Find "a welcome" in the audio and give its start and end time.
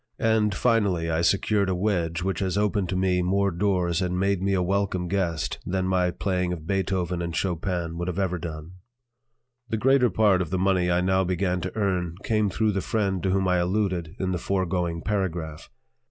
4.55-5.07